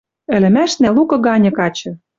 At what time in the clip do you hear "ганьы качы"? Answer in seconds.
1.25-1.89